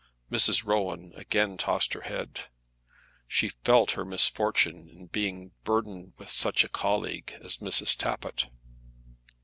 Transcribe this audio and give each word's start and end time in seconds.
Mrs. 0.31 0.65
Rowan 0.65 1.13
again 1.15 1.57
tossed 1.57 1.93
her 1.93 2.01
head. 2.01 2.45
She 3.27 3.49
felt 3.49 3.91
her 3.91 4.03
misfortune 4.03 4.89
in 4.89 5.05
being 5.05 5.51
burthened 5.63 6.13
with 6.17 6.29
such 6.29 6.63
a 6.63 6.69
colleague 6.69 7.37
as 7.43 7.57
Mrs. 7.59 7.95
Tappitt. 7.95 8.47